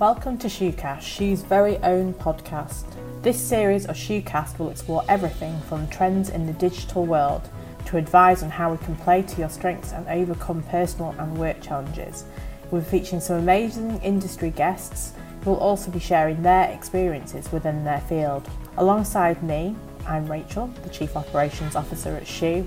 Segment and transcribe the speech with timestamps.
[0.00, 2.82] Welcome to Shoocast, Shoo's very own podcast.
[3.22, 7.48] This series of Shoecast will explore everything from trends in the digital world
[7.86, 11.62] to advise on how we can play to your strengths and overcome personal and work
[11.62, 12.24] challenges.
[12.72, 15.12] We're featuring some amazing industry guests
[15.44, 18.50] who will also be sharing their experiences within their field.
[18.78, 19.76] Alongside me,
[20.08, 22.66] I'm Rachel, the Chief Operations Officer at Shoo,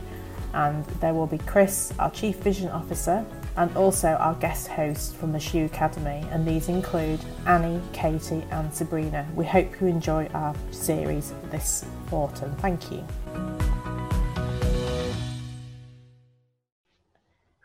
[0.54, 3.26] and there will be Chris, our Chief Vision Officer,
[3.58, 8.74] and also our guest hosts from the Shoo Academy, and these include Annie, Katie, and
[8.74, 9.28] Sabrina.
[9.36, 12.56] We hope you enjoy our series this autumn.
[12.58, 13.06] Thank you.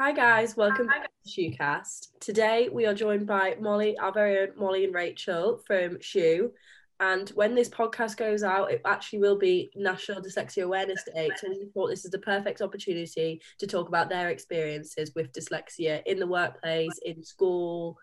[0.01, 0.99] Hi guys, welcome Hi.
[0.99, 2.09] back to Shoocast.
[2.19, 6.51] Today we are joined by Mollie, our very own Mollie and Rachel from Shoo.
[7.03, 11.31] And when this podcast goes out, it actually will be National Dyslexia Awareness Day.
[11.37, 16.05] So we thought this is the perfect opportunity to talk about their experiences with dyslexia
[16.07, 17.99] in the workplace, in school,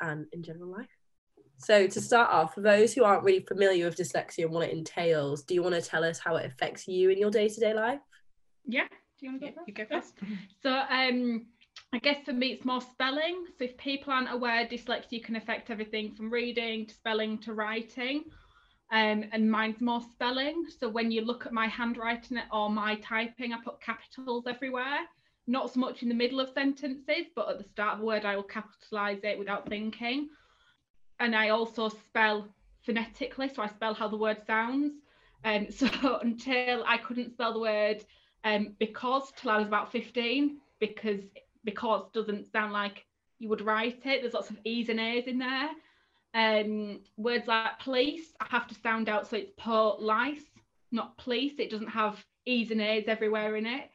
[0.00, 0.88] and in general life.
[1.58, 4.74] So to start off, for those who aren't really familiar with dyslexia and what it
[4.76, 8.00] entails, do you want to tell us how it affects you in your day-to-day life?
[8.66, 8.88] Yeah.
[9.20, 9.68] Do you want to go first?
[9.68, 10.14] You go first.
[10.64, 11.46] So um
[11.92, 13.46] I guess for me, it's more spelling.
[13.58, 18.24] So if people aren't aware, dyslexia can affect everything from reading to spelling to writing.
[18.92, 20.66] Um, and mine's more spelling.
[20.78, 25.00] So when you look at my handwriting or my typing, I put capitals everywhere.
[25.46, 28.24] Not so much in the middle of sentences, but at the start of a word,
[28.24, 30.28] I will capitalize it without thinking.
[31.20, 32.48] And I also spell
[32.84, 34.92] phonetically, so I spell how the word sounds.
[35.44, 35.88] Um, so
[36.20, 38.04] until I couldn't spell the word
[38.44, 41.20] um, because till I was about 15, because
[41.66, 43.04] because doesn't sound like
[43.38, 44.22] you would write it.
[44.22, 45.68] There's lots of E's and A's in there.
[46.32, 50.44] Um, words like police, I have to sound out so it's police,
[50.92, 51.54] not police.
[51.58, 53.90] It doesn't have E's and A's everywhere in it.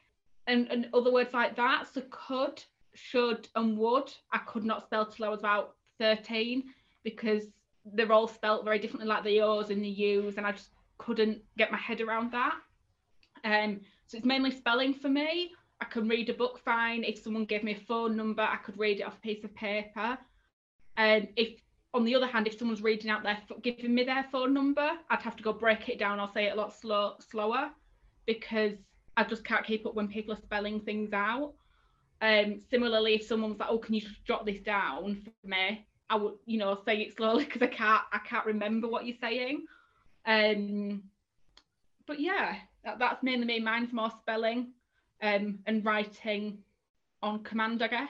[0.45, 1.87] And, and other words like that.
[1.91, 6.63] So could, should, and would, I could not spell till I was about 13
[7.03, 7.45] because
[7.93, 11.41] they're all spelt very differently, like the O's and the U's, and I just couldn't
[11.57, 12.55] get my head around that.
[13.43, 15.51] Um, so it's mainly spelling for me.
[15.81, 17.03] I can read a book fine.
[17.03, 19.53] If someone gave me a phone number, I could read it off a piece of
[19.55, 20.17] paper.
[20.95, 21.59] And if,
[21.93, 25.23] on the other hand, if someone's reading out their, giving me their phone number, I'd
[25.23, 27.71] have to go break it down or say it a lot slow, slower
[28.27, 28.73] because
[29.17, 31.53] I just can't keep up when people are spelling things out.
[32.21, 36.15] Um, similarly, if someone's like, "Oh, can you just jot this down for me?" I
[36.15, 39.65] would, you know, say it slowly because I can't, I can't remember what you're saying.
[40.27, 41.03] Um,
[42.05, 43.59] but yeah, that, that's mainly me.
[43.59, 44.73] Mine's more spelling
[45.21, 46.59] um, and writing
[47.21, 48.09] on command, I guess.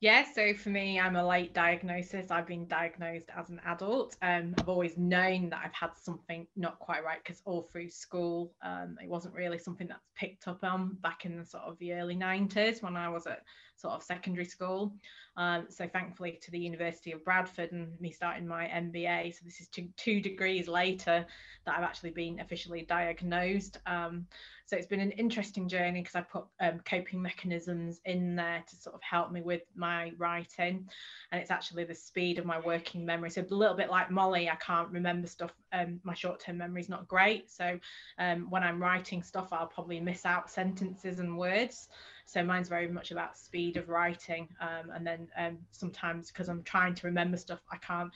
[0.00, 2.30] Yeah, so for me, I'm a late diagnosis.
[2.30, 4.16] I've been diagnosed as an adult.
[4.20, 8.52] Um, I've always known that I've had something not quite right because all through school,
[8.62, 11.94] um, it wasn't really something that's picked up on back in the sort of the
[11.94, 13.44] early 90s when I was at
[13.76, 14.94] sort of secondary school.
[15.36, 19.60] Um, so thankfully to the University of Bradford and me starting my MBA, so this
[19.60, 21.26] is two, two degrees later
[21.66, 23.78] that I've actually been officially diagnosed.
[23.86, 24.26] Um,
[24.66, 28.76] so it's been an interesting journey because I put um, coping mechanisms in there to
[28.76, 30.88] sort of help me with my writing.
[31.32, 33.30] And it's actually the speed of my working memory.
[33.30, 35.52] So a little bit like Mollie, I can't remember stuff.
[35.72, 37.50] Um, my short term memory is not great.
[37.50, 37.78] So
[38.18, 41.88] um, when I'm writing stuff, I'll probably miss out sentences and words.
[42.26, 44.48] So mine's very much about speed of writing.
[44.60, 48.10] Um, and then um, sometimes because I'm trying to remember stuff, I can't.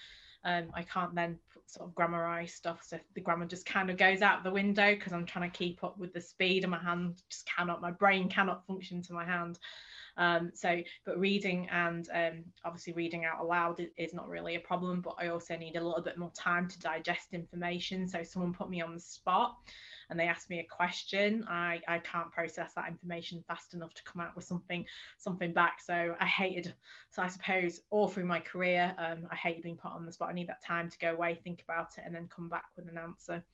[0.45, 1.37] Um, I can't then
[1.67, 2.83] sort of grammarize stuff.
[2.83, 5.85] So the grammar just kind of goes out the window because I'm trying to keep
[5.85, 9.25] up with the speed and my hand just cannot, my brain cannot function to my
[9.25, 9.59] hand.
[10.17, 15.01] Um, so, but reading and um, obviously reading out aloud is not really a problem,
[15.01, 18.09] but I also need a little bit more time to digest information.
[18.09, 19.57] So someone put me on the spot
[20.11, 24.03] and they ask me a question, I, I can't process that information fast enough to
[24.05, 24.85] come out with something
[25.19, 25.81] something back.
[25.81, 26.75] So I hated,
[27.11, 30.31] so I suppose all through my career, um, I hate being put on the spot.
[30.31, 32.89] I need that time to go away, think about it, and then come back with
[32.89, 33.45] an answer.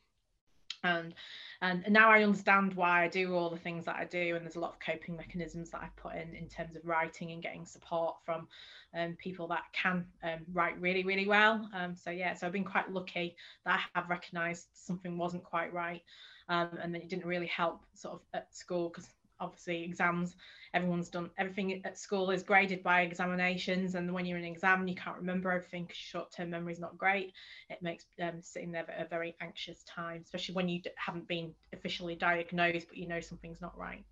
[0.84, 1.14] And,
[1.62, 4.56] and now I understand why I do all the things that I do, and there's
[4.56, 7.64] a lot of coping mechanisms that I've put in in terms of writing and getting
[7.64, 8.46] support from
[8.94, 11.68] um, people that can um, write really, really well.
[11.74, 15.72] Um, so yeah, so I've been quite lucky that I have recognised something wasn't quite
[15.72, 16.02] right,
[16.48, 19.08] um, and then it didn't really help sort of at school because
[19.40, 20.36] obviously exams
[20.74, 24.86] everyone's done everything at school is graded by examinations and when you're in an exam
[24.86, 27.32] you can't remember everything because short-term memory is not great
[27.70, 32.14] it makes um, sitting there a very anxious time especially when you haven't been officially
[32.14, 34.04] diagnosed but you know something's not right.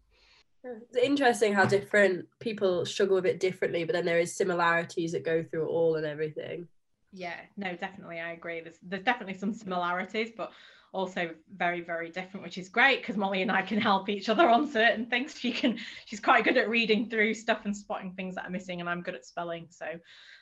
[0.64, 5.24] It's interesting how different people struggle with it differently but then there is similarities that
[5.24, 6.68] go through all and everything.
[7.12, 8.60] Yeah no definitely i agree.
[8.60, 10.52] There's, there's definitely some similarities but
[10.92, 14.48] also very very different which is great because mollie and i can help each other
[14.48, 15.38] on certain things.
[15.38, 18.80] She can she's quite good at reading through stuff and spotting things that are missing
[18.80, 19.66] and i'm good at spelling.
[19.70, 19.86] So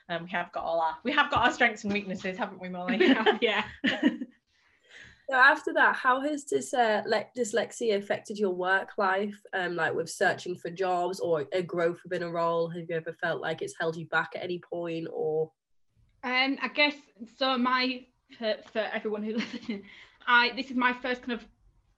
[0.08, 2.68] um, we have got all our we have got our strengths and weaknesses haven't we
[2.68, 3.00] mollie?
[3.40, 3.64] Yeah.
[5.28, 9.94] So after that how has this uh, like dyslexia affected your work life um like
[9.94, 12.68] with searching for jobs or a growth within a role?
[12.68, 15.52] Have you ever felt like it's held you back at any point or?
[16.24, 16.94] Um i guess
[17.38, 18.04] so my
[18.36, 19.84] for, for everyone who's listening
[20.26, 21.46] I this is my first kind of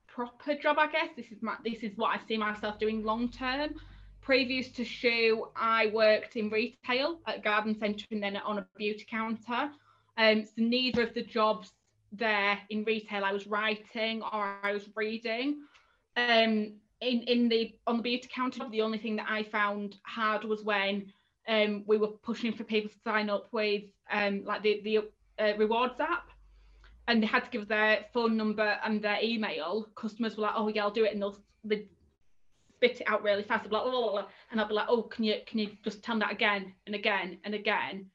[0.07, 1.09] proper job, I guess.
[1.17, 3.75] This is my this is what I see myself doing long term.
[4.21, 9.05] Previous to Shoo, I worked in retail at garden centre and then on a beauty
[9.11, 9.71] counter.
[10.17, 11.73] Um, so neither of the jobs
[12.13, 15.63] there in retail I was writing or I was reading.
[16.17, 20.45] Um, in in the on the beauty counter, the only thing that I found hard
[20.45, 21.13] was when
[21.49, 24.99] um, we were pushing for people to sign up with um, like the the
[25.43, 26.29] uh, rewards app
[27.09, 30.69] and they had to give their phone number and their email, customers were like, "Oh
[30.69, 31.87] yeah, I'll do it," and they'll they
[32.77, 33.71] spit it out really fast.
[33.71, 36.33] Like, oh, and I'll be like, "Oh, can you can you just tell me that
[36.33, 38.11] again and again and again?"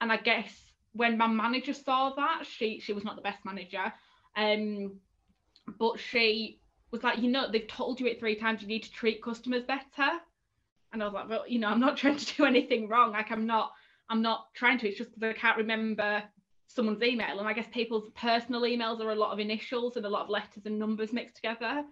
[0.00, 3.92] And I guess when my manager saw that, she she was not the best manager,
[4.36, 4.98] um,
[5.78, 6.60] but she
[6.90, 8.62] was like, "You know, they've told you it three times.
[8.62, 10.18] You need to treat customers better."
[10.92, 13.12] And I was like, "Well, you know, I'm not trying to do anything wrong.
[13.12, 13.72] Like, I'm not."
[14.12, 14.88] I'm not trying to.
[14.88, 16.24] It's just because I can't remember
[16.74, 17.38] someone's email.
[17.38, 20.30] And I guess people's personal emails are a lot of initials and a lot of
[20.30, 21.84] letters and numbers mixed together.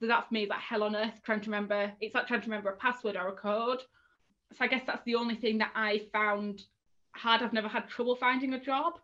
[0.00, 1.92] So that for me is like hell on earth trying to remember.
[2.00, 3.82] It's like trying to remember a password or a code.
[4.52, 6.62] So I guess that's the only thing that I found
[7.12, 7.42] hard.
[7.42, 8.94] I've never had trouble finding a job.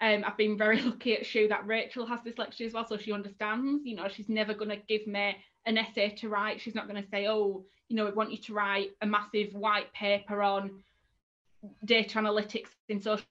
[0.00, 2.96] Um, I've been very lucky at Shoo that Rachel has this dyslexia as well, so
[2.96, 3.82] she understands.
[3.84, 5.36] You know, she's never going to give me
[5.66, 6.60] an essay to write.
[6.60, 9.52] She's not going to say, oh, you know, we want you to write a massive
[9.52, 10.82] white paper on
[11.84, 13.26] data analytics in social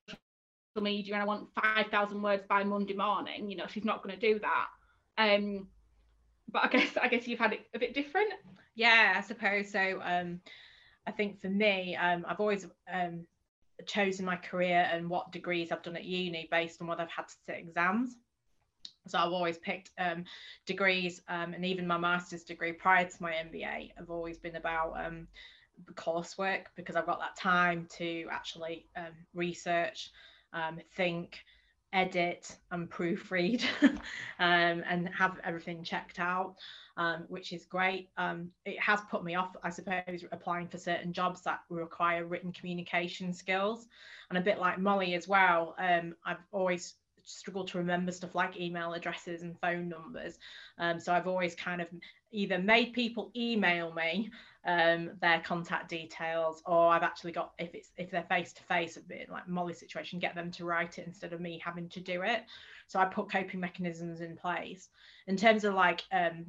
[0.76, 4.34] media and I want 5,000 words by Monday morning, you know, she's not going to
[4.34, 4.68] do that.
[5.18, 5.68] Um,
[6.52, 8.32] but I guess I guess you've had it a bit different.
[8.76, 10.00] Yeah, I suppose so.
[10.04, 10.40] Um,
[11.06, 13.26] I think for me, um, I've always um,
[13.86, 17.28] chosen my career and what degrees I've done at uni based on what I've had
[17.28, 18.16] to sit exams.
[19.08, 20.24] So I've always picked um,
[20.66, 24.94] degrees, um, and even my master's degree prior to my MBA have always been about
[25.04, 25.28] um,
[25.96, 30.12] coursework because I've got that time to actually um, research
[30.54, 31.40] um, think,
[31.94, 36.56] edit, and proofread, um, and have everything checked out,
[36.98, 38.10] um, which is great.
[38.18, 42.52] Um, it has put me off, I suppose, applying for certain jobs that require written
[42.52, 43.88] communication skills,
[44.30, 45.76] and a bit like Mollie as well.
[45.80, 46.96] I've always
[47.30, 50.40] struggled to remember stuff like email addresses and phone numbers.
[50.78, 51.88] Um, so I've always kind of
[52.32, 54.30] either made people email me
[54.66, 58.98] um, their contact details, or I've actually got if it's if they're face to face,
[58.98, 62.00] a bit like Mollie's situation, get them to write it instead of me having to
[62.00, 62.44] do it.
[62.88, 64.90] So I put coping mechanisms in place.
[65.28, 66.48] In terms of like um,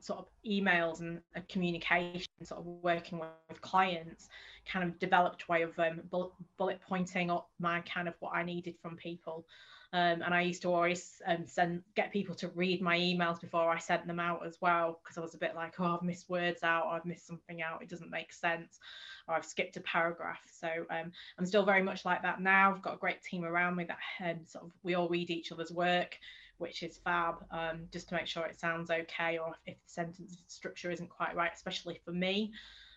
[0.00, 4.28] sort of emails and uh, communication, sort of working with, with, clients,
[4.70, 8.42] kind of developed way of um, bullet, bullet pointing up my kind of what I
[8.42, 9.46] needed from people.
[9.92, 13.70] Um, and I used to always um, send get people to read my emails before
[13.70, 16.28] I sent them out as well because I was a bit like, oh, I've missed
[16.28, 18.78] words out, or I've missed something out, it doesn't make sense,
[19.26, 20.40] or I've skipped a paragraph.
[20.60, 22.74] So um, I'm still very much like that now.
[22.74, 23.98] I've got a great team around me that
[24.28, 26.18] um, sort of we all read each other's work,
[26.58, 30.36] which is fab, um, just to make sure it sounds okay, or if the sentence
[30.48, 32.52] structure isn't quite right, especially for me.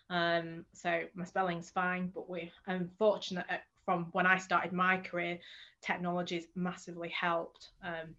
[0.10, 3.46] Um, so my spelling's fine, but we're unfortunate
[3.86, 5.40] from when I started my career,
[5.82, 7.70] technology's massively helped.
[7.84, 8.16] Um,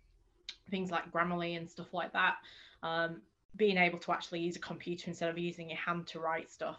[0.70, 2.36] things like Grammarly and stuff like that.
[2.82, 3.22] Um,
[3.56, 6.78] being able to actually use a computer instead of using your hand to write stuff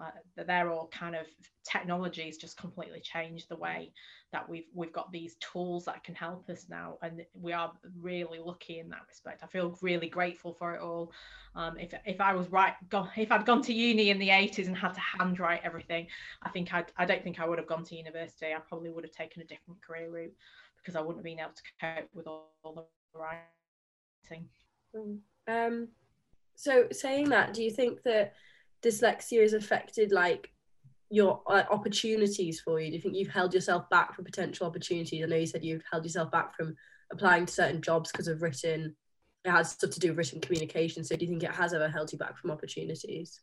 [0.00, 1.26] uh, they're all kind of
[1.64, 3.92] technologies just completely changed the way
[4.32, 6.98] that we've we've got these tools that can help us now.
[7.02, 9.42] And we are really lucky in that respect.
[9.42, 11.12] I feel really grateful for it all.
[11.54, 14.66] Um, if, if i was right gone, if i'd gone to uni in the 80s
[14.66, 16.06] and had to handwrite everything
[16.42, 18.52] i think I'd, i don't think i would have gone to university.
[18.54, 20.34] I probably would have taken a different career route
[20.76, 24.48] because i wouldn't have been able to cope with all, all the writing.
[24.94, 25.18] Mm.
[25.48, 25.88] um
[26.56, 28.34] so saying that do you think that
[28.82, 30.50] dyslexia has affected like
[31.10, 32.90] your uh, opportunities for you?
[32.90, 35.22] Do you think you've held yourself back from potential opportunities?
[35.22, 36.76] I know you said you've held yourself back from
[37.12, 38.96] applying to certain jobs because of written.
[39.44, 41.04] It has stuff to do with written communication.
[41.04, 43.40] So do you think it has ever held you back from opportunities?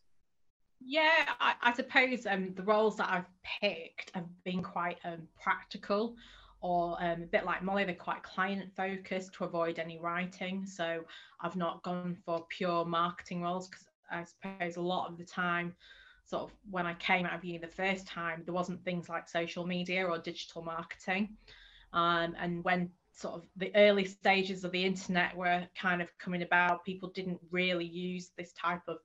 [0.84, 3.28] Yeah, I, I suppose um, the roles that I've
[3.60, 6.16] picked have been quite um, practical
[6.60, 10.64] or um, a bit like Mollie, they're quite client focused to avoid any writing.
[10.66, 11.04] So
[11.40, 15.74] I've not gone for pure marketing roles because I suppose a lot of the time,
[16.24, 19.28] sort of when I came out of uni the first time, there wasn't things like
[19.28, 21.36] social media or digital marketing.
[21.92, 26.42] Um, and when sort of the early stages of the internet were kind of coming
[26.42, 28.98] about, people didn't really use this type of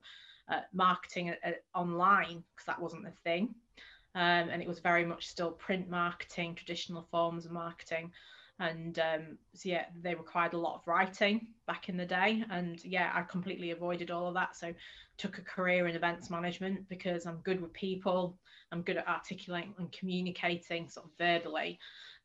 [0.48, 3.54] uh, marketing uh, online because that wasn't the thing.
[4.16, 8.10] Um, and it was very much still print marketing, traditional forms of marketing.
[8.60, 12.44] And um, so, yeah, they required a lot of writing back in the day.
[12.50, 14.54] And yeah, I completely avoided all of that.
[14.54, 14.74] So,
[15.16, 18.38] took a career in events management because I'm good with people,
[18.70, 21.78] I'm good at articulating and communicating sort of verbally.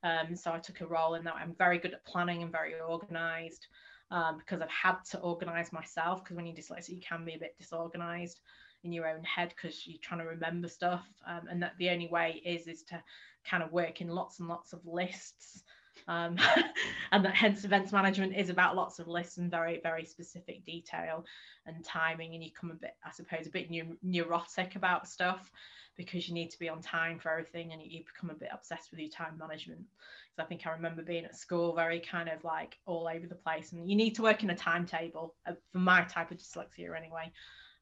[0.04, 1.36] Um, so, I took a role in that.
[1.36, 3.68] I'm very good at planning and very organized
[4.12, 6.22] um, because I've had to organize myself.
[6.22, 8.42] Because when you're dyslexic, you can be a bit disorganized
[8.84, 11.06] in your own head because you're trying to remember stuff.
[11.26, 13.02] Um, and that the only way is is to
[13.50, 15.64] kind of work in lots and lots of lists.
[16.08, 16.38] Um,
[17.12, 21.26] and that hence events management is about lots of lists and very very specific detail
[21.66, 23.72] and timing and you come a bit i suppose a bit
[24.04, 25.50] neurotic about stuff
[25.98, 28.92] because you need to be on time for everything and you become a bit obsessed
[28.92, 32.44] with your time management Because I think I remember being at school very kind of
[32.44, 35.80] like all over the place, and you need to work in a timetable uh, for
[35.80, 37.32] my type of dyslexia anyway.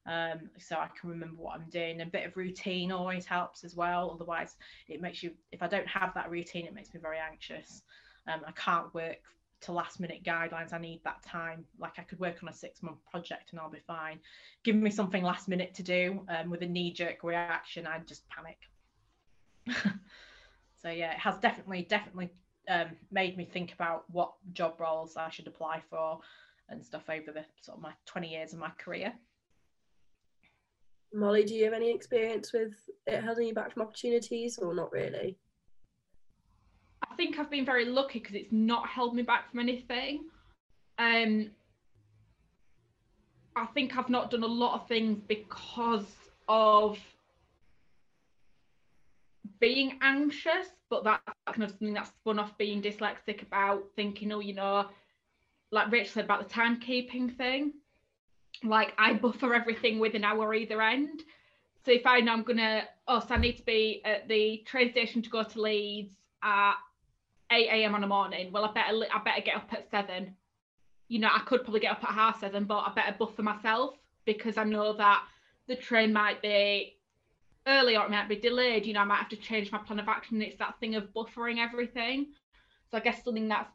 [0.06, 2.02] Um, so I can remember what I'm doing.
[2.02, 4.10] A bit of routine always helps as well.
[4.14, 5.32] Otherwise, it makes you.
[5.50, 7.82] If I don't have that routine, it makes me very anxious.
[8.26, 9.18] Um, I can't work
[9.62, 10.72] to last minute guidelines.
[10.72, 11.64] I need that time.
[11.78, 14.18] Like I could work on a six month project and I'll be fine.
[14.62, 18.24] Give me something last minute to do um, with a knee jerk reaction, I'd just
[18.28, 18.58] panic.
[20.82, 22.30] so yeah, it has definitely definitely
[22.68, 26.20] um, made me think about what job roles I should apply for
[26.68, 29.12] and stuff over the sort of my 20 years of my career.
[31.12, 32.72] Mollie, do you have any experience with
[33.06, 35.38] it holding you back from opportunities or not really?
[37.14, 40.24] I think I've been very lucky because it's not held me back from anything.
[40.98, 41.52] Um,
[43.54, 46.06] I think I've not done a lot of things because
[46.48, 46.98] of
[49.60, 54.40] being anxious, but that's kind of something that's spun off being dyslexic about thinking, oh,
[54.40, 54.86] you know,
[55.70, 57.74] like Rich said about the timekeeping thing.
[58.64, 61.22] Like I buffer everything with an hour either end.
[61.84, 64.90] So if I know I'm gonna, oh, so I need to be at the train
[64.90, 66.74] station to go to Leeds at
[67.50, 67.94] 8 a.m.
[67.94, 68.52] on a morning.
[68.52, 70.36] Well, I better I better get up at seven.
[71.08, 73.94] You know, I could probably get up at half seven, but I better buffer myself
[74.24, 75.24] because I know that
[75.66, 76.96] the train might be
[77.66, 78.86] early or it might be delayed.
[78.86, 80.42] You know, I might have to change my plan of action.
[80.42, 82.28] It's that thing of buffering everything.
[82.90, 83.70] So I guess something that's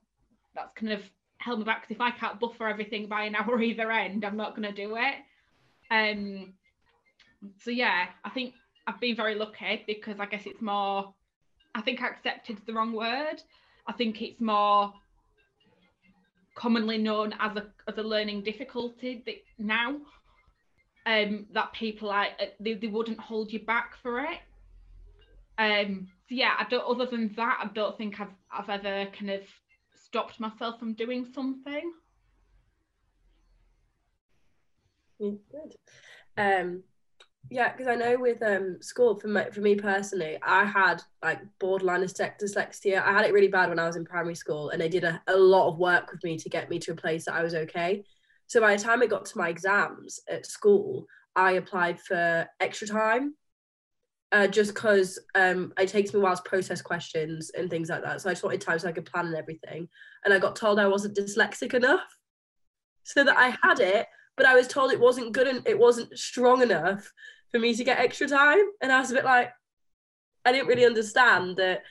[0.56, 1.02] that's kind of
[1.38, 4.38] held me back because if I can't buffer everything by an hour either end, I'm
[4.38, 5.16] not going to do it.
[5.92, 6.54] Um.
[7.60, 8.54] So yeah, I think
[8.86, 11.14] I've been very lucky because I guess it's more.
[11.76, 13.42] I think I accepted the wrong word.
[13.88, 14.94] I think it's more
[16.56, 19.96] commonly known as a as a learning difficulty that now
[21.06, 24.40] um, that people like uh, they, they wouldn't hold you back for it.
[25.58, 26.86] Um, so yeah, I don't.
[26.88, 29.42] Other than that, I don't think I've I've ever kind of
[29.96, 31.92] stopped myself from doing something.
[35.22, 35.76] Mm, good.
[36.38, 36.84] Um,
[37.50, 41.40] yeah, because I know with um school for me, for me personally, I had like
[41.60, 43.04] borderline dyslexia.
[43.04, 45.22] I had it really bad when I was in primary school, and they did a,
[45.28, 47.56] a lot of work with me to get me to a place that I was
[47.56, 48.04] okay.
[48.48, 52.88] So by the time it got to my exams at school, I applied for extra
[52.88, 53.36] time.
[54.32, 58.04] Uh, just because um, it takes me a while to process questions and things like
[58.04, 58.22] that.
[58.22, 59.88] So I just wanted time so I could plan and everything.
[60.24, 62.16] And I got told I wasn't dyslexic enough.
[63.02, 64.06] So that I had it,
[64.38, 67.12] but I was told it wasn't good and it wasn't strong enough
[67.52, 68.60] for me to get extra time.
[68.82, 69.52] And I was a bit like,
[70.46, 71.84] I didn't really understand that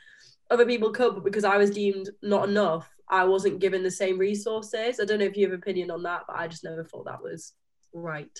[0.50, 4.18] other people could, but because I was deemed not enough, I wasn't given the same
[4.18, 5.00] resources.
[5.00, 7.22] I don't know if you have opinion on that, but I just never thought that
[7.22, 7.52] was
[7.92, 8.38] right.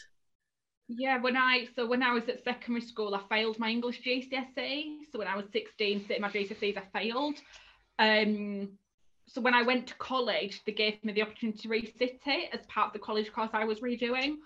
[0.89, 4.97] Yeah, when I so when I was at secondary school, I failed my English GCSE.
[5.13, 7.35] So when I was 16, sitting my GCSEs, I failed.
[7.99, 8.71] Um,
[9.27, 12.65] so when I went to college, they gave me the opportunity to resit it as
[12.69, 14.37] part of the college course I was redoing.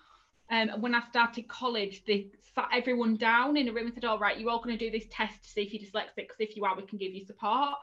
[0.52, 4.04] Um, and when I started college, they sat everyone down in a room and said,
[4.04, 6.28] "All right, you're all going to do this test to see if you're dyslexic.
[6.28, 7.74] Because if you are, we can give you support."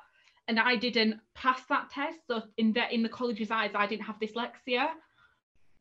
[0.50, 2.18] and I didn't pass that test.
[2.28, 4.88] So in the in the college's eyes, I didn't have dyslexia.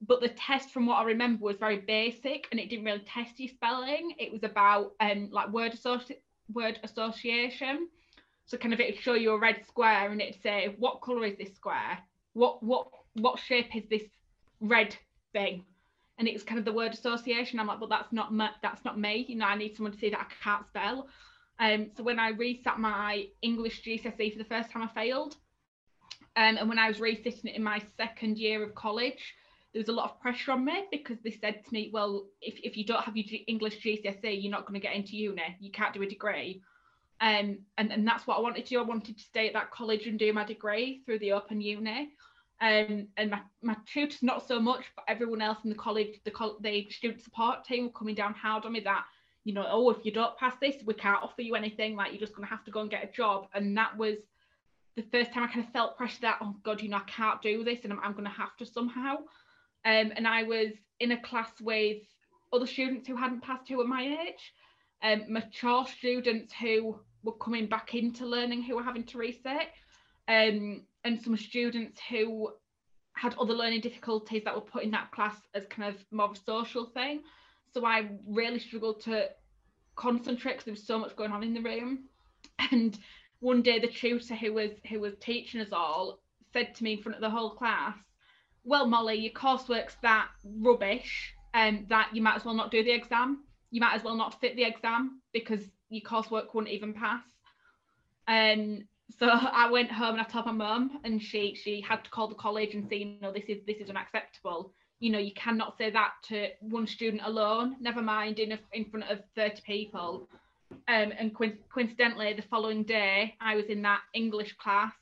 [0.07, 3.41] But the test, from what I remember, was very basic, and it didn't really test
[3.41, 4.15] your spelling.
[4.19, 6.21] It was about um like word associ-
[6.53, 7.89] word association.
[8.45, 11.39] So kind of it'd show you a red square, and it'd say, "What color is
[11.39, 11.99] this square?
[12.35, 14.05] What what what shape is this
[14.61, 14.95] red
[15.33, 15.65] thing?"
[16.19, 17.61] And it was kind of the word association.
[17.61, 18.47] I'm like, "But that's not me.
[18.63, 19.25] That's not me.
[19.29, 21.09] You know, I need someone to say that I can't spell."
[21.61, 25.37] Um, so when I resat my English GCSE for the first time, I failed.
[26.37, 29.35] Um, and when I was resitting it in my second year of college,
[29.73, 32.59] there was a lot of pressure on me because they said to me, well, if,
[32.63, 35.57] if you don't have your G- English GCSE, you're not going to get into uni.
[35.61, 36.63] You can't do a degree.
[37.21, 38.81] Um, and, and that's what I wanted to do.
[38.81, 42.11] I wanted to stay at that college and do my degree through the Open Uni.
[42.61, 46.33] Um, and my, my tutors not so much, but everyone else in the college, the,
[46.61, 49.05] the student support team were coming down hard on me that,
[49.45, 51.95] you know, oh, if you don't pass this, we can't offer you anything.
[51.95, 53.47] Like you're just going to have to go and get a job.
[53.55, 54.17] And that was
[54.97, 57.41] the first time I kind of felt pressure that, oh God, you know, I can't
[57.41, 59.19] do this and I'm, I'm going to have to somehow.
[59.85, 61.99] Um, and I was in a class with
[62.53, 64.53] other students who hadn't passed who were my age,
[65.03, 69.73] um, mature students who were coming back into learning who were having to reset,
[70.27, 72.51] um, and some students who
[73.15, 76.33] had other learning difficulties that were put in that class as kind of more of
[76.33, 77.23] a social thing.
[77.73, 79.29] So I really struggled to
[79.97, 82.05] concentrate because there was so much going on in the room.
[82.71, 82.99] And
[83.41, 86.21] one day the tutor who was who was teaching us all
[86.53, 87.97] said to me in front of the whole class,
[88.65, 92.83] Well, Mollie, your coursework's that rubbish and um, that you might as well not do
[92.83, 93.45] the exam.
[93.71, 97.23] You might as well not sit the exam because your coursework wouldn't even pass.
[98.27, 98.85] And
[99.19, 102.29] so I went home and I told my mum, and she she had to call
[102.29, 104.73] the college and say, know, this is this is unacceptable.
[105.01, 107.77] You know, you cannot say that to one student alone.
[107.81, 110.29] Never mind in a, in front of thirty people.
[110.87, 114.93] Um, and coincidentally, the following day, I was in that English class,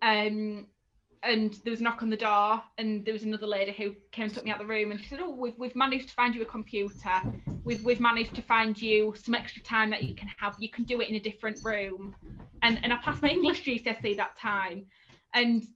[0.00, 0.66] um,
[1.22, 4.24] and there was a knock on the door and there was another lady who came
[4.24, 6.34] and took me out the room and she said oh we've, we've managed to find
[6.34, 7.22] you a computer.
[7.64, 10.56] We've, we've managed to find you some extra time that you can have.
[10.58, 12.14] You can do it in a different room.
[12.62, 14.86] And and i passed my english gcse that time
[15.34, 15.66] and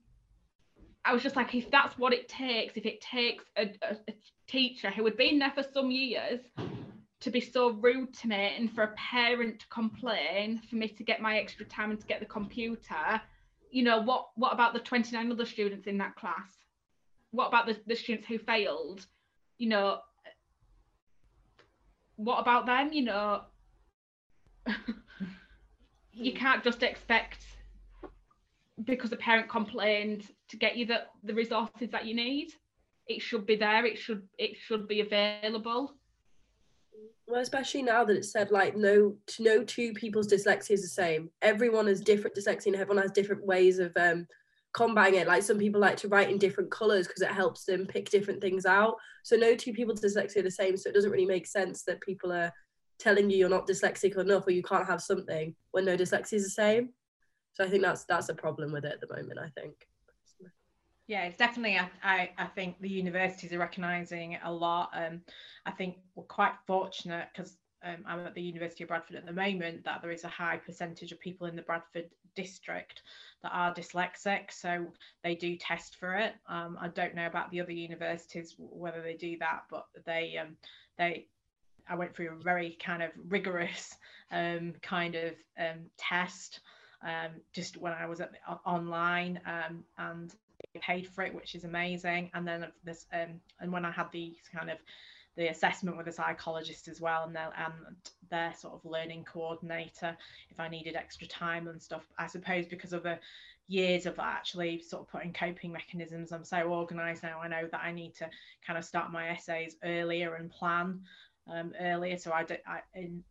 [1.05, 4.13] i was just like if that's what it takes if it takes a, a, a
[4.47, 6.39] teacher who had been there for some years
[7.19, 11.03] to be so rude to me and for a parent to complain for me to
[11.03, 13.21] get my extra time and to get the computer
[13.71, 16.47] you know what what about the 29 other students in that class?
[17.31, 19.05] What about the, the students who failed?
[19.57, 19.99] You know
[22.15, 23.41] what about them you know?
[26.19, 26.37] You hmm.
[26.37, 27.45] can't just expect
[28.83, 32.49] because a parent complained to get you the, the resources that you need.
[33.07, 35.96] It should be there it should it should be available
[37.27, 41.29] well, especially now that it said like no, no two people's dyslexia is the same.
[41.41, 44.25] Everyone has different dyslexia, and everyone has different ways of um,
[44.73, 45.27] combating it.
[45.27, 48.41] Like some people like to write in different colours because it helps them pick different
[48.41, 48.95] things out.
[49.23, 50.77] So no two people's dyslexia are the same.
[50.77, 52.51] So it doesn't really make sense that people are
[52.99, 56.43] telling you you're not dyslexic enough or you can't have something when no dyslexia is
[56.43, 56.89] the same.
[57.53, 59.39] So I think that's that's a problem with it at the moment.
[59.39, 59.86] I think
[61.07, 65.21] yeah it's definitely I, I, think the universities are recognizing it a lot um
[65.65, 69.33] i think we're quite fortunate because um, i'm at the university of bradford at the
[69.33, 73.01] moment that there is a high percentage of people in the bradford district
[73.41, 74.85] that are dyslexic so
[75.23, 76.35] they do test for it.
[76.47, 80.55] Um, i don't know about the other universities whether they do that but they um,
[80.97, 81.27] they
[81.89, 83.95] i went through a very kind of rigorous
[84.31, 86.59] um, kind of um, test
[87.03, 88.31] um, just when I was at
[88.65, 90.33] online, um, and
[90.77, 92.31] paid for it, which is amazing.
[92.33, 94.77] And then this, um, and when I had the kind of
[95.35, 97.95] the assessment with a psychologist as well, and their and
[98.29, 100.17] their sort of learning coordinator,
[100.49, 102.03] if I needed extra time and stuff.
[102.17, 103.19] I suppose because of the
[103.67, 107.39] years of actually sort of putting coping mechanisms, I'm so organised now.
[107.41, 108.29] I know that I need to
[108.65, 111.01] kind of start my essays earlier and plan
[111.51, 112.81] um, earlier, so I, did, I,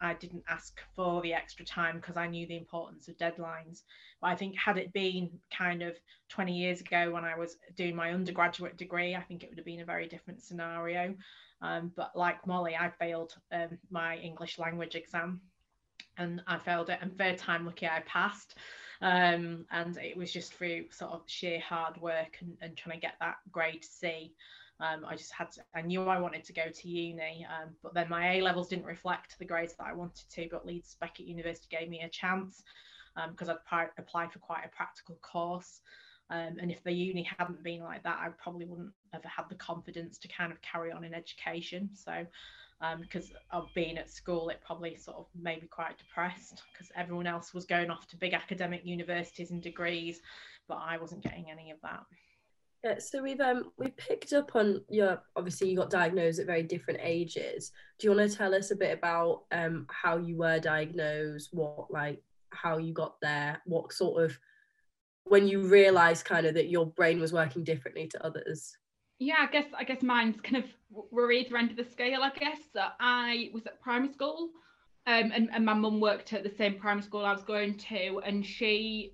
[0.00, 3.83] I didn't ask for the extra time because I knew the importance of deadlines.
[4.20, 5.96] But I think had it been kind of
[6.29, 9.66] 20 years ago when I was doing my undergraduate degree, I think it would have
[9.66, 11.14] been a very different scenario.
[11.62, 15.40] Um, but like Mollie, I failed um, my English language exam
[16.18, 18.57] and I failed it, and third time lucky I passed.
[19.02, 23.07] Um, and it was just through sort of sheer hard work and, and trying to
[23.07, 24.33] get that grade C.
[24.79, 27.95] Um, I just had to, I knew I wanted to go to uni, um, but
[27.95, 30.49] then my A levels didn't reflect the grades that I wanted to.
[30.51, 32.62] But Leeds Beckett University gave me a chance
[33.31, 35.81] because um, I'd applied for quite a practical course.
[36.29, 39.55] Um, and if the uni hadn't been like that, I probably wouldn't have had the
[39.55, 41.89] confidence to kind of carry on in education.
[41.95, 42.27] So,
[43.01, 46.91] because um, of being at school, it probably sort of made me quite depressed because
[46.97, 50.21] everyone else was going off to big academic universities and degrees,
[50.69, 52.05] but I wasn't getting any of that.
[52.87, 56.62] Yeah, so we've um we picked up on your obviously you got diagnosed at very
[56.62, 57.72] different ages.
[57.99, 61.90] Do you want to tell us a bit about um how you were diagnosed, what
[61.90, 64.38] like how you got there, what sort of
[65.25, 68.77] when you realized kind of that your brain was working differently to others?
[69.18, 70.70] Yeah, I guess I guess mine's kind of
[71.11, 72.22] we're either end of the scale.
[72.22, 74.51] I guess that I was at primary school,
[75.09, 78.20] um, and and my mum worked at the same primary school I was going to,
[78.25, 79.12] and she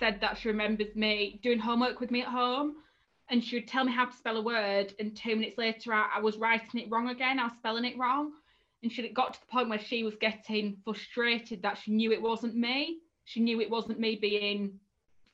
[0.00, 2.74] said that she remembers me doing homework with me at home
[3.28, 6.08] and she would tell me how to spell a word and two minutes later I,
[6.16, 8.32] I, was writing it wrong again i was spelling it wrong
[8.82, 12.22] and she got to the point where she was getting frustrated that she knew it
[12.22, 12.98] wasn't me.
[13.24, 14.78] She knew it wasn't me being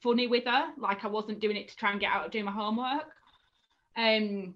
[0.03, 2.45] funny with her, like I wasn't doing it to try and get out of doing
[2.45, 3.07] my homework.
[3.97, 4.55] Um,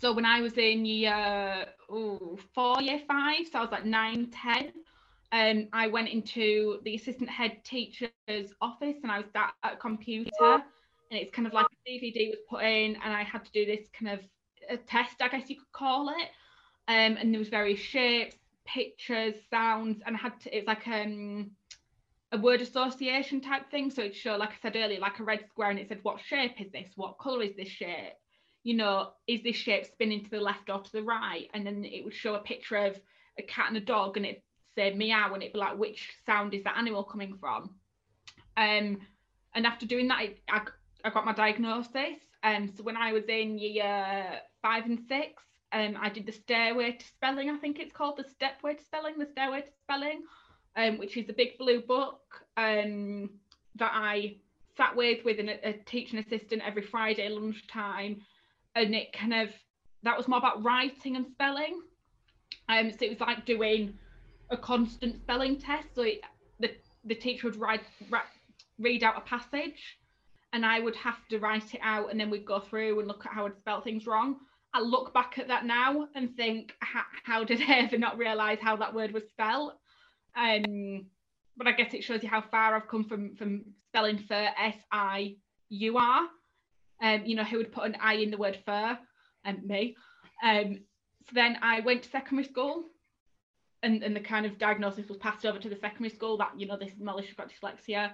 [0.00, 4.72] so when I was in year four, year five, so I was like nine, ten,
[5.32, 9.76] um, I went into the assistant head teacher's office and I was sat at a
[9.76, 13.52] computer and it's kind of like a DVD was put in and I had to
[13.52, 14.20] do this kind of
[14.68, 16.28] a test, I guess you could call it.
[16.88, 21.52] Um, and there was various shapes, pictures, sounds, and I had to, it's like um,
[22.32, 23.90] a word association type thing.
[23.90, 26.20] So it showed, like I said earlier, like a red square and it said, what
[26.20, 26.90] shape is this?
[26.96, 28.14] What colour is this shape?
[28.64, 31.48] You know, is this shape spinning to the left or to the right?
[31.54, 33.00] And then it would show a picture of
[33.38, 34.42] a cat and a dog and it
[34.74, 37.70] say meow and it'd be like, which sound is that animal coming from?
[38.56, 39.00] Um,
[39.54, 40.60] and after doing that, I, I,
[41.04, 42.18] I got my diagnosis.
[42.42, 46.92] Um, so when I was in year five and six, um, I did the Stairway
[46.92, 50.22] to Spelling, I think it's called the Stepway to Spelling, the Stairway to Spelling,
[50.76, 52.20] um, which is a big blue book
[52.56, 53.30] um,
[53.76, 54.36] that I
[54.76, 58.20] sat with with an, a teaching assistant every Friday lunchtime,
[58.74, 59.48] and it kind of
[60.02, 61.80] that was more about writing and spelling.
[62.68, 63.98] Um, so it was like doing
[64.52, 65.88] a constant spelling test.
[65.94, 66.20] So it,
[66.60, 66.70] the
[67.04, 67.80] the teacher would write,
[68.78, 69.98] read out a passage,
[70.52, 73.26] and I would have to write it out, and then we'd go through and look
[73.26, 74.36] at how I'd spelt things wrong.
[74.74, 76.72] I look back at that now and think,
[77.24, 79.72] how did I ever not realise how that word was spelled?
[80.36, 81.06] Um,
[81.56, 84.76] but I guess it shows you how far I've come from from spelling fur S
[84.90, 85.36] I
[85.68, 86.28] U R.
[87.02, 88.98] Um, you know, who would put an I in the word fur?
[89.44, 89.96] And um, me.
[90.42, 90.78] Um,
[91.26, 92.84] so then I went to secondary school
[93.82, 96.66] and, and the kind of diagnosis was passed over to the secondary school that, you
[96.66, 98.12] know, this she's got dyslexia.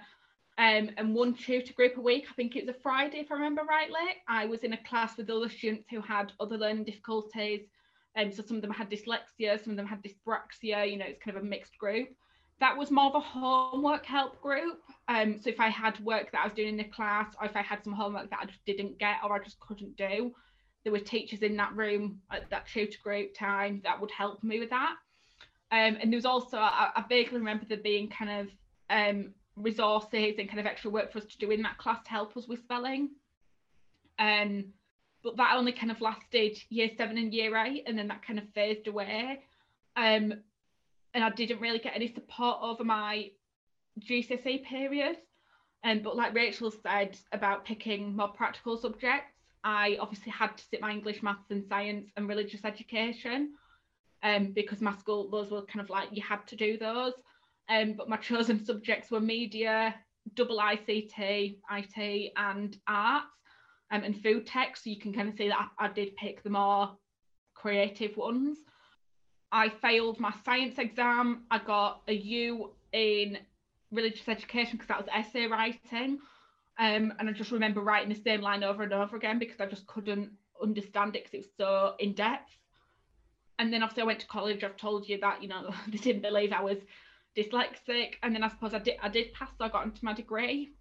[0.57, 3.35] Um, and one tutor group a week, I think it was a Friday, if I
[3.35, 7.61] remember rightly, I was in a class with other students who had other learning difficulties.
[8.17, 11.23] Um, so some of them had dyslexia, some of them had dyspraxia, you know, it's
[11.23, 12.09] kind of a mixed group.
[12.59, 14.81] That was more of a homework help group.
[15.07, 17.55] Um, so if I had work that I was doing in the class, or if
[17.55, 20.33] I had some homework that I just didn't get or I just couldn't do,
[20.83, 24.59] there were teachers in that room at that tutor group time that would help me
[24.59, 24.95] with that.
[25.71, 28.47] Um, and there was also, I, I, vaguely remember there being kind of
[28.89, 32.09] um, resources and kind of extra work for us to do in that class to
[32.09, 33.09] help us with spelling.
[34.17, 34.65] Um,
[35.23, 38.39] but that only kind of lasted year seven and year eight, and then that kind
[38.39, 39.43] of phased away.
[39.95, 40.33] Um,
[41.13, 43.29] and I didn't really get any support over my
[43.99, 45.17] GCSE period.
[45.83, 50.81] Um, but like Rachel said about picking more practical subjects, I obviously had to sit
[50.81, 53.53] my English, maths, and science and religious education
[54.23, 57.13] um, because my school, those were kind of like you had to do those.
[57.69, 59.95] Um, but my chosen subjects were media,
[60.35, 63.27] double ICT, IT, and arts,
[63.91, 64.77] um, and food tech.
[64.77, 66.97] So you can kind of see that I, I did pick the more
[67.53, 68.57] creative ones.
[69.51, 71.45] I failed my science exam.
[71.49, 73.37] I got a U in
[73.91, 76.19] religious education because that was essay writing.
[76.77, 79.65] Um, and I just remember writing the same line over and over again because I
[79.65, 80.29] just couldn't
[80.61, 82.51] understand it because it was so in depth
[83.59, 84.63] and then obviously I went to college.
[84.63, 86.77] I've told you that you know they didn't believe I was
[87.37, 89.49] dyslexic, and then I suppose I did I did pass.
[89.57, 90.71] So I got into my degree,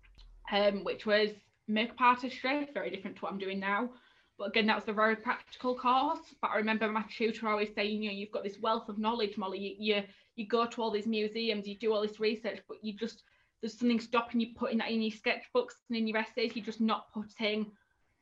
[0.51, 1.31] um, which was
[1.67, 3.91] makeup artistry, very different to what I'm doing now.
[4.39, 6.21] But again, that was a very practical course.
[6.41, 9.37] But I remember my tutor always saying, you know, you've got this wealth of knowledge,
[9.37, 9.77] Mollie.
[9.79, 10.03] You, you
[10.37, 13.25] you go to all these museums, you do all this research, but you just
[13.61, 16.53] there's something stopping you putting that in your sketchbooks and in your essays.
[16.55, 17.73] You're just not putting,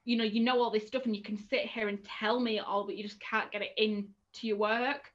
[0.06, 2.58] you know, you know all this stuff, and you can sit here and tell me
[2.58, 5.12] it all, but you just can't get it in to your work.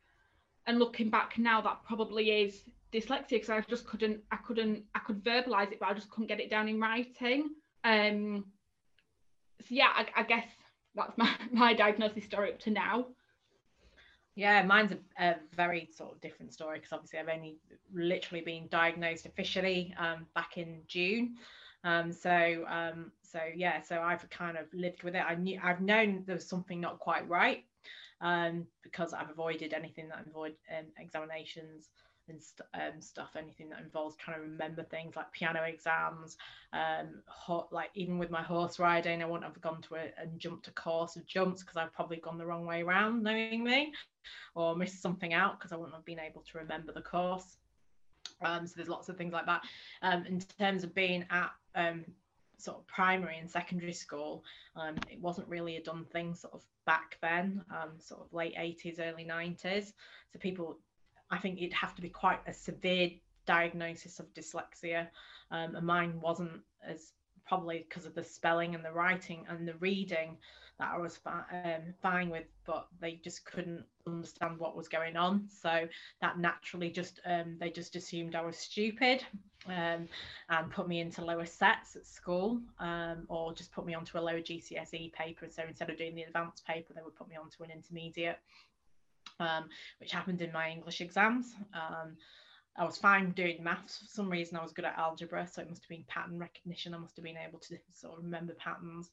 [0.68, 5.00] And looking back now that probably is dyslexia because I just couldn't I couldn't I
[5.00, 7.50] could verbalize it but I just couldn't get it down in writing.
[7.84, 8.46] Um
[9.62, 10.46] so yeah I, I guess
[10.96, 13.08] that's my, my diagnosis story up to now.
[14.36, 17.58] Yeah mine's a, a very sort of different story because obviously I've only
[17.94, 21.38] literally been diagnosed officially um, back in June.
[21.84, 25.24] Um, so um, so yeah so I've kind of lived with it.
[25.28, 27.64] I knew I've known there was something not quite right
[28.22, 31.90] um, because I've avoided anything that avoid um, examinations
[32.30, 36.38] and st- um, stuff, anything that involves trying to remember things like piano exams,
[36.74, 37.22] um,
[37.72, 40.72] like even with my horse riding, I wouldn't have gone to a and jumped a
[40.72, 43.94] course of jumps because I've probably gone the wrong way around, knowing me,
[44.56, 47.58] or missed something out because I wouldn't have been able to remember the course.
[48.44, 49.62] Um, so there's lots of things like that.
[50.02, 52.06] Um, in terms of being at um,
[52.62, 54.44] sort of primary and secondary school,
[54.76, 58.56] um, it wasn't really a done thing sort of back then, um, sort of late
[58.56, 59.94] 80s, early 90s.
[60.32, 60.80] So people,
[61.30, 63.12] I think it'd have to be quite a severe
[63.46, 65.08] diagnosis of dyslexia,
[65.52, 67.14] um, and mine wasn't as
[67.46, 70.38] probably because of the spelling and the writing and the reading
[70.80, 75.16] that I was fi- um, fine with, but they just couldn't understand what was going
[75.16, 75.48] on.
[75.48, 75.88] So
[76.22, 79.24] that naturally just um, they just assumed I was stupid
[79.68, 80.08] um,
[80.50, 84.20] and put me into lower sets at school, um, or just put me onto a
[84.20, 85.48] lower GCSE paper.
[85.50, 88.40] So instead of doing the advanced paper, they would put me onto an intermediate,
[89.40, 91.54] um, which happened in my English exams.
[92.78, 93.98] Um, I was fine doing maths.
[94.00, 96.94] For some reason, I was good at algebra, so it must have been pattern recognition.
[96.94, 99.12] I must have been able to sort of remember patterns.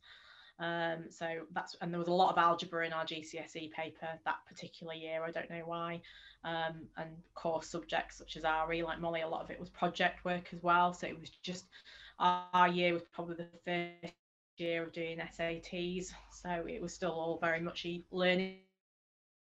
[0.61, 4.38] Um, so that's and there was a lot of algebra in our GCSE paper that
[4.49, 5.23] particular year.
[5.25, 6.01] I don't know why.
[6.44, 10.25] Um, and core subjects such as RE, like Mollie, a lot of it was project
[10.25, 10.92] work as well.
[10.92, 11.66] So it was just
[12.18, 13.47] our, year was probably the
[14.03, 14.14] first
[14.57, 16.12] year of doing SATs.
[16.33, 18.57] So it was still all very much a learning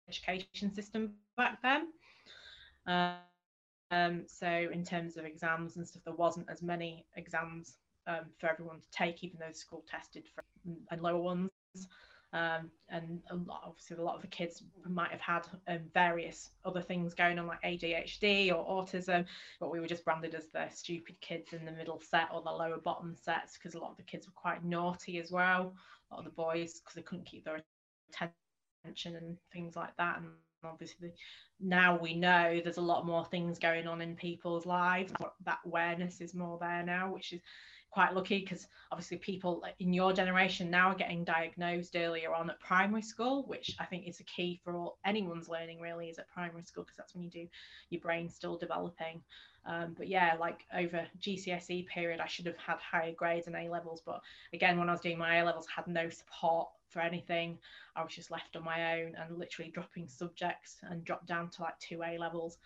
[0.07, 1.87] education system back then.
[3.91, 7.77] Um, so in terms of exams and stuff, there wasn't as many exams
[8.07, 10.43] um, for everyone to take, even though school tested for
[10.91, 11.49] and lower ones.
[12.33, 16.51] Um, and a lot, obviously, a lot of the kids might have had um, various
[16.63, 19.25] other things going on, like ADHD or autism,
[19.59, 22.49] but we were just branded as the stupid kids in the middle set or the
[22.49, 25.73] lower bottom sets because a lot of the kids were quite naughty as well.
[26.09, 27.61] A lot of the boys because they couldn't keep their
[28.13, 30.19] attention and things like that.
[30.19, 30.27] And
[30.63, 31.13] obviously,
[31.59, 35.13] now we know there's a lot more things going on in people's lives.
[35.45, 37.41] That awareness is more there now, which is
[37.91, 42.59] quite lucky because obviously people in your generation now are getting diagnosed earlier on at
[42.61, 46.29] primary school, which I think is a key for all, anyone's learning really is at
[46.29, 47.47] primary school because that's when you do
[47.89, 49.21] your brain still developing.
[49.65, 53.69] Um, but yeah, like over GCSE period, I should have had higher grades and A
[53.69, 54.01] levels.
[54.03, 54.21] But
[54.53, 57.57] again, when I was doing my A levels, had no support for anything.
[57.95, 61.61] I was just left on my own and literally dropping subjects and dropped down to
[61.63, 62.57] like two A levels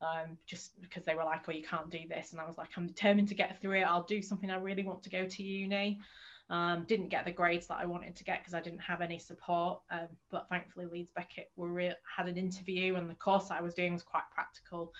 [0.00, 2.32] um, just because they were like, oh, you can't do this.
[2.32, 3.82] And I was like, I'm determined to get through it.
[3.82, 5.98] I'll do something I really want to go to uni.
[6.50, 9.18] Um, didn't get the grades that I wanted to get because I didn't have any
[9.18, 9.80] support.
[9.90, 13.74] Um, but thankfully, Leeds Beckett were re- had an interview, and the course I was
[13.74, 14.92] doing was quite practical.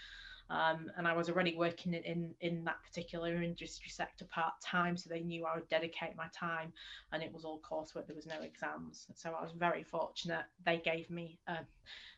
[0.50, 4.96] Um, and I was already working in, in, in that particular industry sector part time,
[4.96, 6.72] so they knew I would dedicate my time,
[7.12, 8.06] and it was all coursework.
[8.06, 10.44] There was no exams, so I was very fortunate.
[10.64, 11.64] They gave me uh,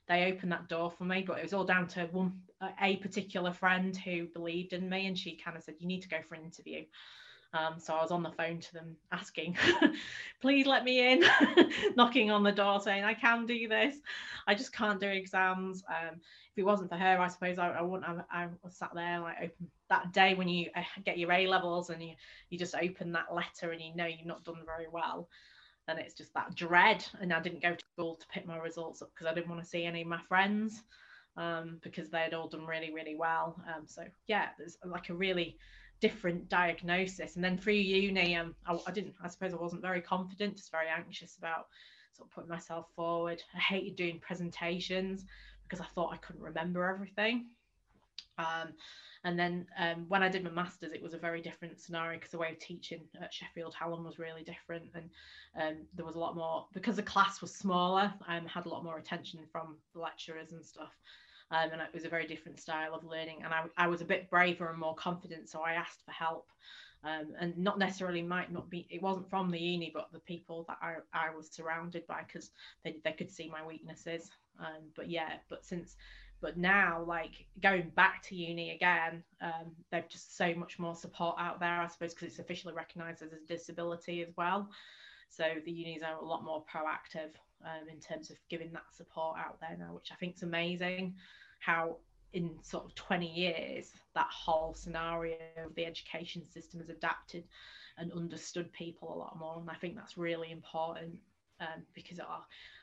[0.09, 2.33] they opened that door for me but it was all down to one
[2.83, 6.09] a particular friend who believed in me and she kind of said you need to
[6.09, 6.85] go for an interview
[7.53, 9.57] um, so I was on the phone to them asking,
[10.41, 11.25] please let me in,
[11.97, 13.97] knocking on the door saying, I can do this.
[14.47, 15.83] I just can't do exams.
[15.89, 18.91] Um, if it wasn't for her, I suppose I, I wouldn't have, I was sat
[18.95, 22.15] there like open that day when you uh, get your A levels and you,
[22.51, 25.29] you just open that letter and you know you've not done very well
[25.89, 27.05] and it's just that dread.
[27.21, 29.63] And I didn't go to school to pick my results up because I didn't want
[29.63, 30.85] to see any of my friends
[31.37, 33.61] um, because they had all done really, really well.
[33.69, 35.57] Um, so yeah, there's like a really
[36.01, 37.37] different diagnosis.
[37.37, 40.71] And then through uni, um, I, I didn't, I suppose I wasn't very confident, just
[40.71, 41.67] very anxious about
[42.13, 43.43] sort of putting myself forward.
[43.55, 45.25] I hated doing presentations
[45.65, 47.47] because I thought I couldn't remember everything.
[48.41, 48.73] Um,
[49.25, 52.31] and then um, when I did my masters, it was a very different scenario because
[52.31, 55.11] the way of teaching at Sheffield Hallam was really different, and
[55.61, 58.13] um, there was a lot more because the class was smaller.
[58.27, 60.97] I um, had a lot more attention from the lecturers and stuff,
[61.51, 63.43] um, and it was a very different style of learning.
[63.45, 66.47] And I, I was a bit braver and more confident, so I asked for help.
[67.03, 70.67] Um, and not necessarily might not be it wasn't from the uni but the people
[70.69, 72.51] that I, I was surrounded by because
[72.85, 75.97] they, they could see my weaknesses um, but yeah but since
[76.41, 81.37] but now like going back to uni again um, they've just so much more support
[81.39, 84.69] out there i suppose because it's officially recognized as a disability as well.
[85.29, 87.31] So the unis are a lot more proactive
[87.65, 91.15] um, in terms of giving that support out there now which i think is amazing
[91.61, 91.97] how
[92.33, 97.45] in sort of 20 years that whole scenario of the education system has adapted
[97.99, 101.19] and understood people a lot more and i think that's really important
[101.61, 102.25] um, because it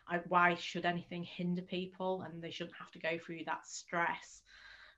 [0.10, 2.22] I, why should anything hinder people?
[2.22, 4.42] And they shouldn't have to go through that stress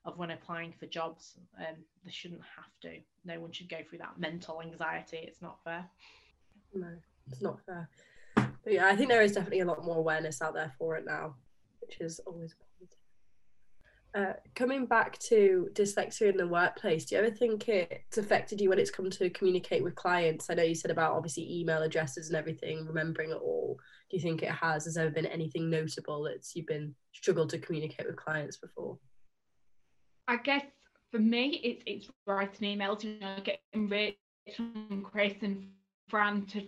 [0.06, 1.36] of when applying for jobs.
[1.58, 3.00] Um, they shouldn't have to.
[3.26, 5.20] No one should go through that mental anxiety.
[5.24, 5.86] It's not fair.
[6.74, 6.88] No
[7.32, 7.90] it's not fair.
[8.36, 11.06] But yeah i think there is definitely a lot more awareness out there for it
[11.06, 11.36] now
[11.82, 12.56] which is always
[14.16, 18.70] uh, coming back to dyslexia in the workplace, do you ever think it's affected you
[18.70, 20.50] when it's come to communicate with clients?
[20.50, 24.24] I know you said about obviously email addresses and everything, remembering it all do you
[24.24, 24.86] think it has?
[24.86, 28.98] Has there been anything notable that you've been struggled to communicate with clients before?
[30.28, 30.66] I guess
[31.12, 33.04] for me, it's it's writing emails.
[33.04, 34.18] You know, getting Rich
[34.58, 35.70] and Chris and
[36.08, 36.68] Fran to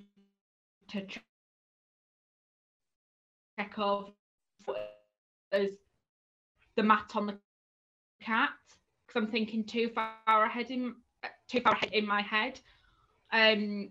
[0.90, 1.24] to check
[3.80, 4.10] off
[5.52, 5.70] as
[6.76, 7.38] the mat on the
[8.22, 8.50] cat
[9.08, 10.96] because I'm thinking too far ahead in
[11.48, 12.60] too far ahead in my head.
[13.32, 13.90] Um,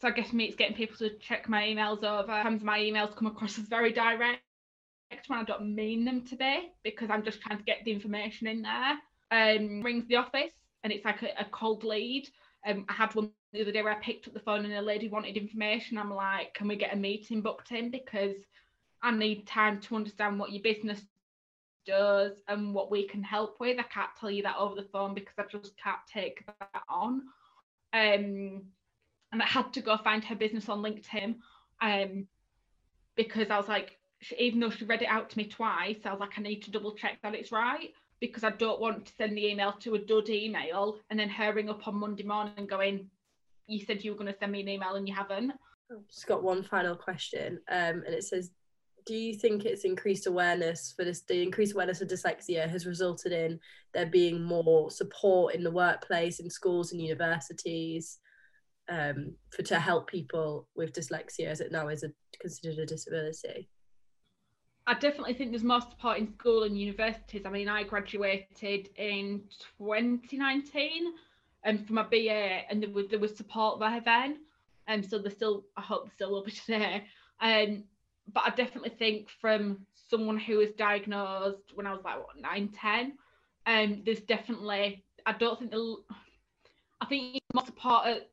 [0.00, 2.32] so I guess me, it's getting people to check my emails over.
[2.42, 4.42] Sometimes my emails come across as very direct
[5.28, 8.46] when I don't mean them to be because I'm just trying to get the information
[8.46, 8.98] in there.
[9.30, 10.52] Um, rings the office
[10.82, 12.28] and it's like a, a cold lead.
[12.66, 14.82] Um, I had one the other day where I picked up the phone and a
[14.82, 15.96] lady wanted information.
[15.96, 18.36] I'm like, can we get a meeting booked in because
[19.02, 21.00] I need time to understand what your business
[21.84, 23.78] does and what we can help with.
[23.78, 27.22] I can't tell you that over the phone because I just can't take that on.
[27.92, 28.62] Um,
[29.32, 31.36] and I had to go find her business on LinkedIn
[31.80, 32.26] um,
[33.16, 33.98] because I was like,
[34.38, 36.70] even though she read it out to me twice, I was like, I need to
[36.70, 39.98] double check that it's right because I don't want to send the email to a
[39.98, 43.10] dud email and then her ring up on Monday morning and going,
[43.66, 45.52] you said you were going to send me an email and you haven't.
[45.90, 48.50] I've just got one final question, um, and it says,
[49.06, 51.20] do you think it's increased awareness for this?
[51.20, 53.60] The increased awareness of dyslexia has resulted in
[53.92, 58.18] there being more support in the workplace, in schools and universities,
[58.88, 63.68] um, for to help people with dyslexia as it now is a, considered a disability.
[64.86, 67.42] I definitely think there's more support in school and universities.
[67.46, 69.42] I mean, I graduated in
[69.78, 71.14] 2019
[71.64, 74.40] and um, from a BA, and there was there was support there then,
[74.86, 77.04] and um, so there's still I hope still will be today.
[77.40, 77.84] Um,
[78.32, 82.68] but I definitely think from someone who was diagnosed when I was like what nine,
[82.68, 83.14] ten,
[83.66, 85.96] um, there's definitely I don't think the
[87.00, 88.30] I think you more support at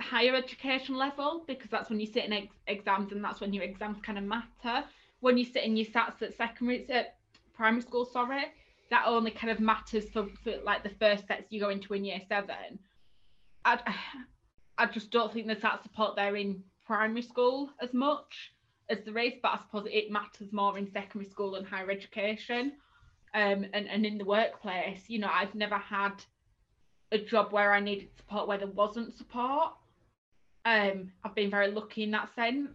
[0.00, 3.64] higher education level because that's when you sit in ex- exams and that's when your
[3.64, 4.84] exams kind of matter.
[5.20, 7.16] When you sit in your sats at secondary at
[7.54, 8.44] primary school, sorry,
[8.90, 12.04] that only kind of matters for, for like the first sets you go into in
[12.04, 12.78] year seven.
[13.64, 13.78] I
[14.76, 18.52] I just don't think there's that support there in primary school as much
[18.88, 22.72] as the race, but I suppose it matters more in secondary school and higher education.
[23.34, 26.22] Um, and, and in the workplace, you know, I've never had
[27.10, 29.72] a job where I needed support where there wasn't support.
[30.64, 32.70] Um, I've been very lucky in that sense.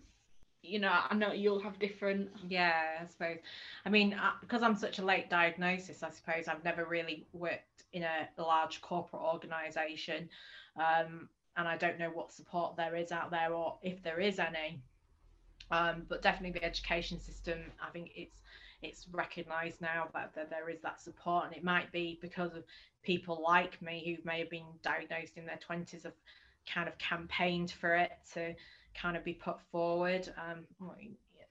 [0.62, 2.30] You know, I know you'll have different.
[2.48, 3.38] Yeah, I suppose.
[3.86, 8.04] I mean, because I'm such a late diagnosis, I suppose I've never really worked in
[8.04, 10.30] a large corporate organisation,
[10.76, 14.38] um, and I don't know what support there is out there or if there is
[14.38, 14.82] any.
[15.71, 18.41] Um, but definitely the education system, I think it's
[18.82, 22.63] it's recognised now that, that there is that support, and it might be because of
[23.03, 26.13] people like me who may have been diagnosed in their twenties have
[26.73, 28.55] kind of campaigned for it to
[28.99, 30.32] kind of be put forward.
[30.38, 30.65] Um,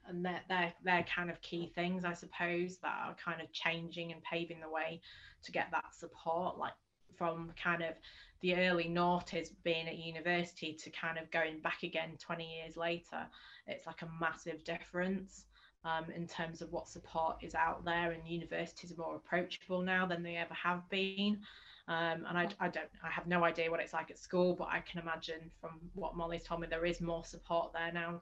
[0.09, 4.11] and they're, they're, they're kind of key things, I suppose, that are kind of changing
[4.13, 5.01] and paving the way
[5.43, 6.73] to get that support, like
[7.17, 7.95] from kind of
[8.41, 13.27] the early noughties being at university to kind of going back again 20 years later
[13.67, 15.45] it's like a massive difference
[15.85, 20.07] um, in terms of what support is out there and universities are more approachable now
[20.07, 21.39] than they ever have been.
[21.87, 24.69] Um, and I, I don't I have no idea what it's like at school but
[24.71, 28.21] I can imagine from what Mollie's told me there is more support there now.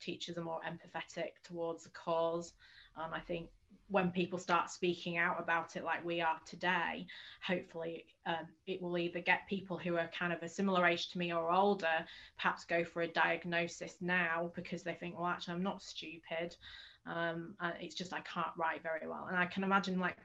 [0.00, 2.52] Teachers are more empathetic towards the cause.
[2.96, 3.48] And I think
[3.90, 7.06] when people start speaking out about it like we are today,
[7.46, 11.18] hopefully um, it will either get people who are kind of a similar age to
[11.18, 12.04] me or older,
[12.36, 16.54] perhaps go for a diagnosis now because they think, well, actually, I'm not stupid.
[17.06, 19.26] Um, it's just I can't write very well.
[19.28, 20.16] And I can imagine like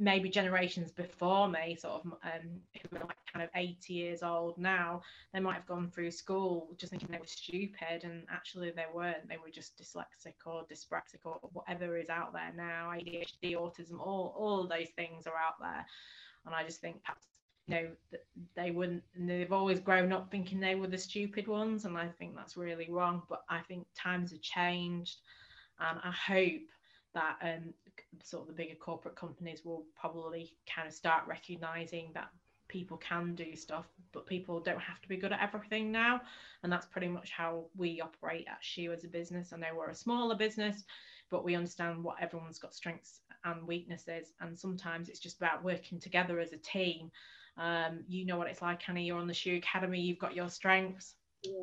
[0.00, 2.60] maybe generations before me, sort of um,
[2.92, 7.08] like kind of 80 years old now, they might have gone through school just thinking
[7.12, 9.28] they were stupid, and actually they weren't.
[9.28, 14.34] They were just dyslexic or dyspraxic or whatever is out there now, ADHD, autism, all
[14.36, 15.86] all those things are out there.
[16.46, 17.26] And I just think perhaps
[17.66, 17.88] you know
[18.56, 19.02] they wouldn't.
[19.14, 22.90] They've always grown up thinking they were the stupid ones, and I think that's really
[22.90, 23.22] wrong.
[23.28, 25.18] But I think times have changed,
[25.78, 26.62] and I hope
[27.14, 27.74] that um,
[28.22, 32.30] sort of the bigger corporate companies will probably kind of start recognizing that
[32.68, 36.20] people can do stuff, but people don't have to be good at everything now.
[36.62, 39.52] And that's pretty much how we operate at Shoo as a business.
[39.52, 40.84] I know we're a smaller business,
[41.30, 44.32] but we understand what everyone's got strengths and weaknesses.
[44.40, 47.10] And sometimes it's just about working together as a team.
[47.56, 50.48] Um, you know what it's like, Annie, you're on the Shoo Academy, you've got your
[50.48, 51.14] strengths.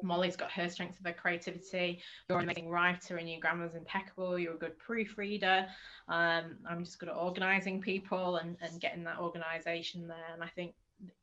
[0.02, 2.02] Mollie's got her strengths of her creativity.
[2.28, 4.40] You're an amazing writer and your grammar's impeccable.
[4.40, 5.68] You're a good proofreader.
[6.08, 10.34] Um, I'm just good at organising people and, and getting that organisation there.
[10.34, 10.74] And I think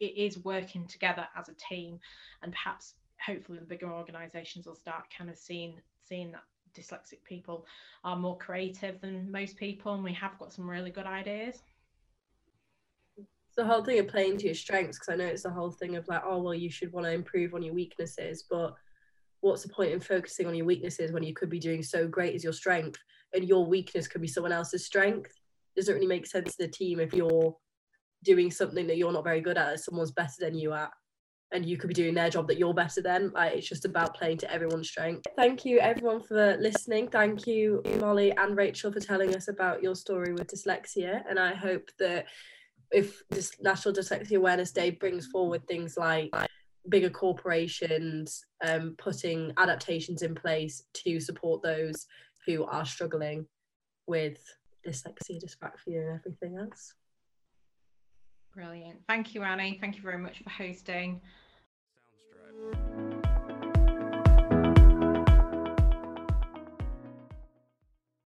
[0.01, 1.99] it is working together as a team.
[2.43, 5.75] And perhaps, hopefully, the bigger organisations will start kind of seeing
[6.07, 6.43] seeing that
[6.77, 7.67] dyslexic people
[8.05, 11.63] are more creative than most people, and we have got some really good ideas
[13.57, 15.97] the whole thing of playing to your strengths because I know it's the whole thing
[15.97, 18.75] of like, oh well, you should want to improve on your weaknesses, but
[19.41, 22.35] what's the point in focusing on your weaknesses when you could be doing so great
[22.35, 22.99] as your strength
[23.35, 25.33] and your weakness could be someone else's strength?
[25.77, 27.55] Doesn't really make sense to the team if you're
[28.25, 30.91] doing something that you're not very good at, someone's better than you at,
[31.53, 33.31] and you could be doing their job that you're better than.
[33.33, 35.27] Like it's just about playing to everyone's strength.
[35.37, 37.09] Thank you everyone for listening.
[37.09, 41.23] Thank you Mollie and Rachel for telling us about your story with dyslexia.
[41.29, 42.27] And I hope that
[42.95, 46.31] if this National Dyslexia Awareness Day brings forward things like
[46.89, 52.07] bigger corporations um, putting adaptations in place to support those
[52.47, 53.47] who are struggling
[54.07, 54.39] with
[54.87, 56.95] dyslexia, dyspraxia, and everything else.
[58.55, 59.01] Brilliant.
[59.09, 59.79] Thank you, Annie.
[59.81, 61.21] Thank you very much for hosting.
[61.99, 63.04] Soundstripe.